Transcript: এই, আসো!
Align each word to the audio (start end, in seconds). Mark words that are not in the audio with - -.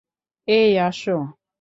এই, 0.47 0.71
আসো! 0.79 1.11